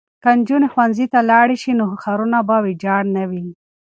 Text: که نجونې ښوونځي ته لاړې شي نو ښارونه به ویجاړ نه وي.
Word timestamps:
که 0.23 0.29
نجونې 0.37 0.67
ښوونځي 0.73 1.05
ته 1.13 1.19
لاړې 1.31 1.57
شي 1.61 1.71
نو 1.79 1.85
ښارونه 2.03 2.39
به 2.47 2.57
ویجاړ 2.65 3.01
نه 3.15 3.23
وي. 3.31 3.45